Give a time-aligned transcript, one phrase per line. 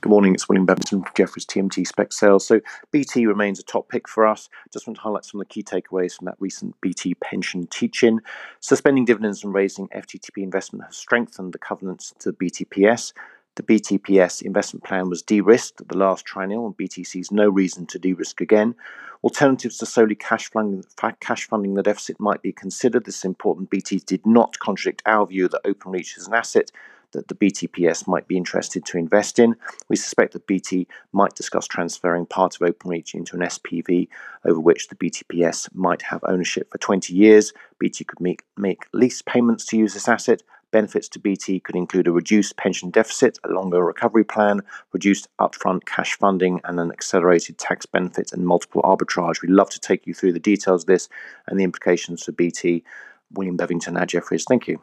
[0.00, 2.46] Good morning, it's William Bevington from Jefferies TMT Spec Sales.
[2.46, 2.60] So
[2.92, 4.48] BT remains a top pick for us.
[4.72, 8.20] Just want to highlight some of the key takeaways from that recent BT pension teach-in.
[8.60, 13.12] Suspending dividends and raising FTTP investment has strengthened the covenants to BTPS.
[13.56, 17.84] The BTPS investment plan was de-risked at the last triennial, and BT sees no reason
[17.86, 18.76] to de-risk again.
[19.24, 20.84] Alternatives to solely cash funding,
[21.18, 23.04] cash funding the deficit might be considered.
[23.04, 23.68] This is important.
[23.68, 26.70] BT did not contradict our view that Openreach is an asset
[27.12, 29.56] that the BTPS might be interested to invest in.
[29.88, 34.08] We suspect that BT might discuss transferring part of Openreach into an SPV
[34.44, 37.52] over which the BTPS might have ownership for 20 years.
[37.78, 40.42] BT could make, make lease payments to use this asset.
[40.70, 44.60] Benefits to BT could include a reduced pension deficit, a longer recovery plan,
[44.92, 49.40] reduced upfront cash funding, and an accelerated tax benefit and multiple arbitrage.
[49.40, 51.08] We'd love to take you through the details of this
[51.46, 52.84] and the implications for BT.
[53.32, 54.44] William Bevington at Jefferies.
[54.48, 54.80] Thank you.